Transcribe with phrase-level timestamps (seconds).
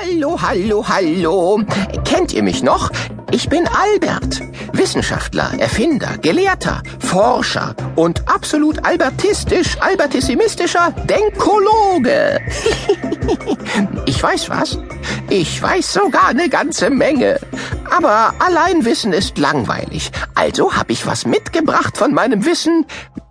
[0.00, 1.60] Hallo, hallo, hallo.
[2.04, 2.90] Kennt ihr mich noch?
[3.32, 4.40] Ich bin Albert.
[4.72, 12.40] Wissenschaftler, Erfinder, Gelehrter, Forscher und absolut albertistisch, albertissimistischer Denkologe.
[14.06, 14.78] ich weiß was.
[15.30, 17.40] Ich weiß sogar eine ganze Menge.
[17.90, 20.12] Aber allein Wissen ist langweilig.
[20.34, 22.86] Also habe ich was mitgebracht von meinem Wissen,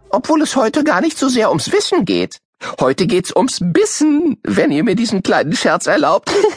[0.09, 2.39] obwohl es heute gar nicht so sehr ums Wissen geht.
[2.79, 6.31] Heute geht's ums Bissen, wenn ihr mir diesen kleinen Scherz erlaubt.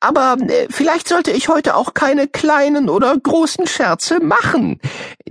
[0.00, 4.80] Aber äh, vielleicht sollte ich heute auch keine kleinen oder großen Scherze machen.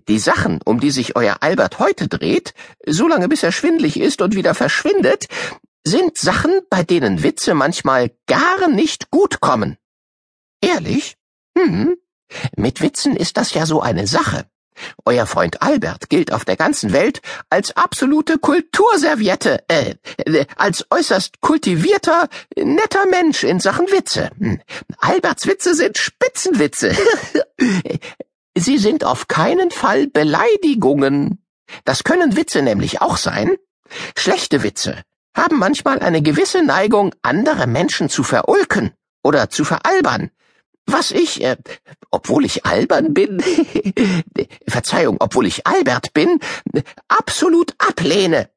[0.07, 2.53] Die Sachen, um die sich euer Albert heute dreht,
[2.85, 5.27] solange bis er schwindlig ist und wieder verschwindet,
[5.85, 9.77] sind Sachen, bei denen Witze manchmal gar nicht gut kommen.
[10.61, 11.17] Ehrlich?
[11.57, 11.95] Hm.
[12.55, 14.45] Mit Witzen ist das ja so eine Sache.
[15.05, 21.41] Euer Freund Albert gilt auf der ganzen Welt als absolute Kulturserviette, äh, äh, als äußerst
[21.41, 24.29] kultivierter, netter Mensch in Sachen Witze.
[24.37, 24.61] Hm.
[24.99, 26.95] Alberts Witze sind Spitzenwitze.
[28.55, 31.43] Sie sind auf keinen Fall Beleidigungen.
[31.85, 33.55] Das können Witze nämlich auch sein.
[34.15, 35.01] Schlechte Witze
[35.35, 38.91] haben manchmal eine gewisse Neigung, andere Menschen zu verulken
[39.23, 40.29] oder zu veralbern,
[40.85, 41.57] was ich, äh,
[42.11, 43.41] obwohl ich albern bin,
[44.67, 46.39] Verzeihung, obwohl ich Albert bin,
[47.07, 48.49] absolut ablehne.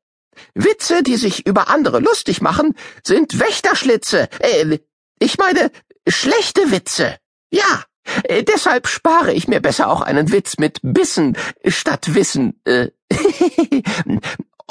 [0.55, 4.29] Witze, die sich über andere lustig machen, sind Wächterschlitze.
[4.41, 4.79] Äh,
[5.19, 5.71] ich meine,
[6.09, 7.17] schlechte Witze.
[7.51, 7.85] Ja,
[8.25, 12.61] äh, deshalb spare ich mir besser auch einen Witz mit Bissen statt Wissen.
[12.65, 12.91] Äh,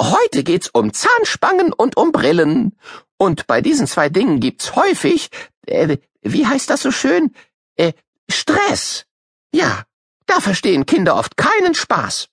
[0.00, 2.76] Heute geht's um Zahnspangen und um Brillen.
[3.16, 5.30] Und bei diesen zwei Dingen gibt's häufig,
[5.66, 7.34] äh, wie heißt das so schön?
[7.76, 7.92] Äh,
[8.30, 9.04] Stress.
[9.52, 9.84] Ja,
[10.26, 12.28] da verstehen Kinder oft keinen Spaß.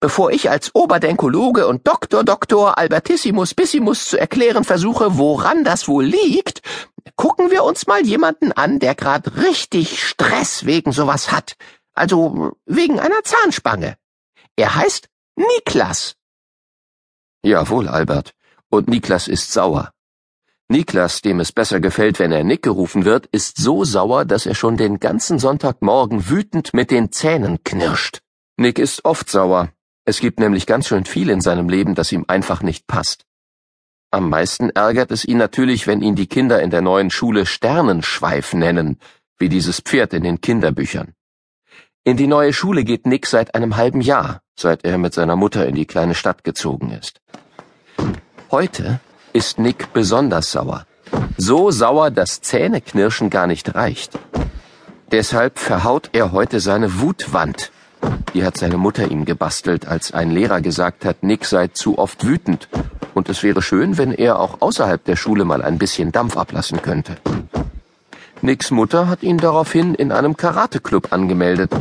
[0.00, 6.04] Bevor ich als Oberdenkologe und Doktor Doktor Albertissimus Bissimus zu erklären versuche, woran das wohl
[6.04, 6.62] liegt,
[7.16, 11.56] gucken wir uns mal jemanden an, der grad richtig Stress wegen sowas hat.
[11.92, 13.96] Also wegen einer Zahnspange.
[14.56, 16.16] Er heißt Niklas.
[17.42, 18.32] Jawohl, Albert.
[18.70, 19.92] Und Niklas ist sauer.
[20.70, 24.54] Niklas, dem es besser gefällt, wenn er Nick gerufen wird, ist so sauer, dass er
[24.54, 28.20] schon den ganzen Sonntagmorgen wütend mit den Zähnen knirscht.
[28.56, 29.70] Nick ist oft sauer.
[30.04, 33.26] Es gibt nämlich ganz schön viel in seinem Leben, das ihm einfach nicht passt.
[34.12, 38.54] Am meisten ärgert es ihn natürlich, wenn ihn die Kinder in der neuen Schule Sternenschweif
[38.54, 39.00] nennen,
[39.38, 41.14] wie dieses Pferd in den Kinderbüchern.
[42.04, 45.66] In die neue Schule geht Nick seit einem halben Jahr, seit er mit seiner Mutter
[45.66, 47.20] in die kleine Stadt gezogen ist.
[48.52, 49.00] Heute
[49.32, 50.86] ist Nick besonders sauer.
[51.36, 54.18] So sauer, dass Zähneknirschen gar nicht reicht.
[55.10, 57.72] Deshalb verhaut er heute seine Wutwand.
[58.34, 62.24] Die hat seine Mutter ihm gebastelt, als ein Lehrer gesagt hat, Nick sei zu oft
[62.24, 62.68] wütend
[63.14, 66.80] und es wäre schön, wenn er auch außerhalb der Schule mal ein bisschen Dampf ablassen
[66.80, 67.16] könnte.
[68.40, 71.72] Nicks Mutter hat ihn daraufhin in einem Karateklub angemeldet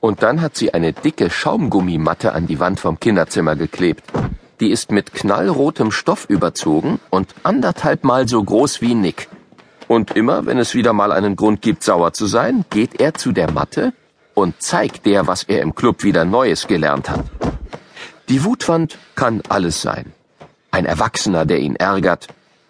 [0.00, 4.04] und dann hat sie eine dicke Schaumgummimatte an die Wand vom Kinderzimmer geklebt.
[4.60, 9.28] Die ist mit knallrotem Stoff überzogen und anderthalb Mal so groß wie Nick.
[9.86, 13.32] Und immer, wenn es wieder mal einen Grund gibt, sauer zu sein, geht er zu
[13.32, 13.92] der Matte
[14.34, 17.24] und zeigt der, was er im Club wieder Neues gelernt hat.
[18.28, 20.12] Die Wutwand kann alles sein.
[20.70, 22.28] Ein Erwachsener, der ihn ärgert,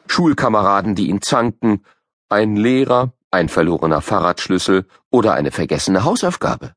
[0.09, 1.85] Schulkameraden, die ihn zanken,
[2.29, 6.73] ein Lehrer, ein verlorener Fahrradschlüssel oder eine vergessene Hausaufgabe.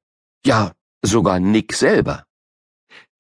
[0.46, 0.72] Ja,
[1.02, 2.24] sogar Nick selber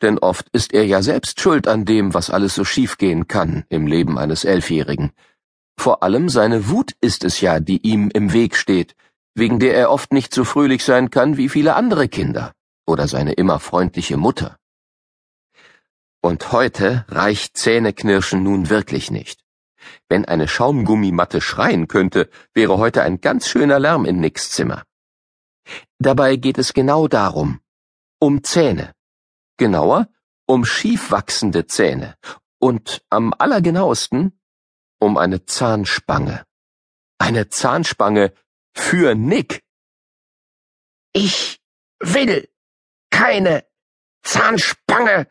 [0.01, 3.87] denn oft ist er ja selbst schuld an dem, was alles so schiefgehen kann im
[3.87, 5.11] Leben eines Elfjährigen.
[5.77, 8.95] Vor allem seine Wut ist es ja, die ihm im Weg steht,
[9.35, 12.53] wegen der er oft nicht so fröhlich sein kann wie viele andere Kinder
[12.85, 14.57] oder seine immer freundliche Mutter.
[16.21, 19.41] Und heute reicht Zähneknirschen nun wirklich nicht.
[20.09, 24.83] Wenn eine Schaumgummimatte schreien könnte, wäre heute ein ganz schöner Lärm in Nicks Zimmer.
[25.99, 27.61] Dabei geht es genau darum,
[28.19, 28.93] um Zähne
[29.59, 30.09] genauer
[30.47, 32.17] um schief wachsende Zähne
[32.57, 34.41] und am allergenauesten
[34.99, 36.43] um eine Zahnspange.
[37.19, 38.33] Eine Zahnspange
[38.73, 39.63] für Nick.
[41.13, 41.61] Ich
[41.99, 42.49] will
[43.11, 43.65] keine
[44.23, 45.27] Zahnspange,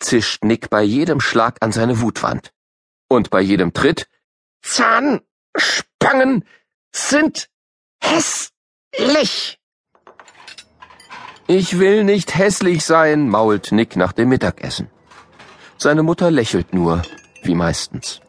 [0.00, 2.52] zischt Nick bei jedem Schlag an seine Wutwand.
[3.08, 4.08] Und bei jedem Tritt
[4.62, 6.44] Zahnspangen
[6.92, 7.50] sind
[8.02, 9.60] hässlich.
[11.46, 14.88] Ich will nicht hässlich sein, mault Nick nach dem Mittagessen.
[15.76, 17.02] Seine Mutter lächelt nur,
[17.42, 18.20] wie meistens.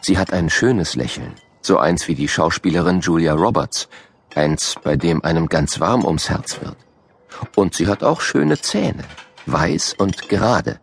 [0.00, 3.88] Sie hat ein schönes Lächeln, so eins wie die Schauspielerin Julia Roberts,
[4.34, 6.76] eins, bei dem einem ganz warm ums Herz wird.
[7.54, 9.04] Und sie hat auch schöne Zähne,
[9.44, 10.80] weiß und gerade.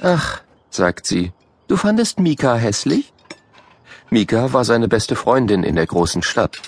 [0.00, 1.32] Ach, sagt sie,
[1.66, 3.12] du fandest Mika hässlich?
[4.10, 6.62] Mika war seine beste Freundin in der großen Stadt.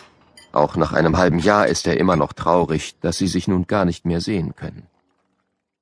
[0.52, 3.84] Auch nach einem halben Jahr ist er immer noch traurig, dass sie sich nun gar
[3.84, 4.87] nicht mehr sehen können.